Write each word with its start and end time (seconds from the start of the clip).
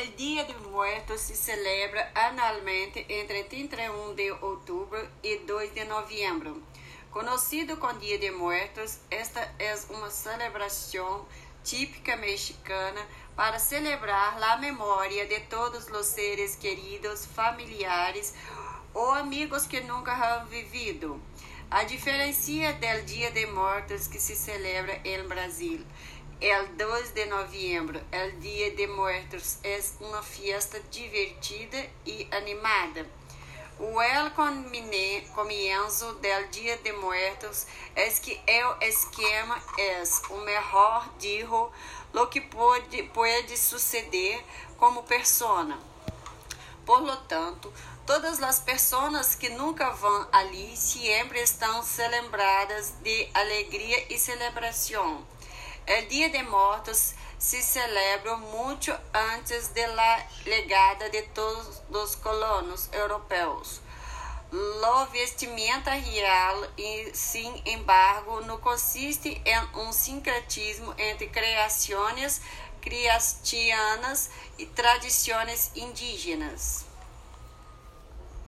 El 0.00 0.16
Dia 0.16 0.44
de 0.44 0.54
Muertos 0.54 1.20
se 1.20 1.36
celebra 1.36 2.10
anualmente 2.14 3.04
entre 3.06 3.44
31 3.44 4.14
de 4.14 4.32
outubro 4.40 4.98
e 5.22 5.36
2 5.40 5.74
de 5.74 5.84
novembro. 5.84 6.62
Conhecido 7.10 7.76
como 7.76 7.98
Dia 7.98 8.18
de 8.18 8.30
Muertos, 8.30 9.00
esta 9.10 9.40
é 9.58 9.74
uma 9.90 10.08
celebração 10.08 11.26
típica 11.62 12.16
mexicana 12.16 13.06
para 13.36 13.58
celebrar 13.58 14.42
a 14.42 14.56
memória 14.56 15.26
de 15.26 15.40
todos 15.40 15.86
os 15.88 16.06
seres 16.06 16.56
queridos, 16.56 17.26
familiares 17.26 18.32
ou 18.94 19.10
amigos 19.12 19.66
que 19.66 19.82
nunca 19.82 20.14
han 20.14 20.46
vivido. 20.46 21.20
A 21.70 21.84
diferença 21.84 22.50
do 22.50 23.04
Dia 23.04 23.30
de 23.30 23.46
Mortos 23.46 24.08
que 24.08 24.18
se 24.18 24.34
celebra 24.34 24.98
em 25.04 25.22
Brasil. 25.28 25.84
El 26.40 26.74
2 26.78 27.12
de 27.12 27.26
novembro, 27.26 28.00
el 28.10 28.40
Dia 28.40 28.70
de 28.70 28.86
Muertos, 28.86 29.58
é 29.62 29.78
uma 30.00 30.22
fiesta 30.22 30.80
divertida 30.90 31.76
e 32.06 32.26
animada. 32.30 33.06
O 33.78 34.00
el 34.00 34.30
comienzo 35.34 36.14
del 36.14 36.48
Dia 36.48 36.78
de 36.78 36.92
Muertos 36.94 37.66
é 37.94 38.08
que 38.08 38.40
o 38.64 38.82
esquema 38.82 39.62
é 39.76 40.02
o 40.30 40.38
melhor 40.38 41.10
dijo 41.18 41.70
lo 42.14 42.28
que 42.28 42.40
pode, 42.40 43.02
pode 43.12 43.58
suceder 43.58 44.42
como 44.78 45.02
persona. 45.02 45.78
Por 46.86 47.02
lo 47.02 47.18
tanto, 47.28 47.70
todas 48.06 48.42
as 48.42 48.60
pessoas 48.60 49.34
que 49.34 49.50
nunca 49.50 49.90
vão 49.90 50.26
ali 50.32 50.74
sempre 50.74 51.42
estão 51.42 51.82
celebradas 51.82 52.94
de 53.02 53.28
alegria 53.34 54.06
e 54.08 54.18
celebração. 54.18 55.22
O 55.92 56.06
Dia 56.06 56.30
de 56.30 56.40
Mortos 56.44 57.14
se 57.36 57.60
celebra 57.60 58.36
muito 58.36 58.96
antes 59.12 59.70
da 59.70 60.24
legada 60.46 61.10
de 61.10 61.22
todos 61.34 61.82
os 61.90 62.14
colonos 62.14 62.88
europeus. 62.92 63.80
Lo 64.52 65.06
vestimenta 65.06 65.90
real, 65.90 66.64
e, 66.78 67.10
sin 67.12 67.60
embargo, 67.66 68.40
não 68.42 68.60
consiste 68.60 69.42
em 69.44 69.80
um 69.80 69.92
sincretismo 69.92 70.94
entre 70.96 71.26
criações 71.26 72.40
cristianas 72.80 74.30
e 74.58 74.66
tradições 74.66 75.72
indígenas. 75.74 76.89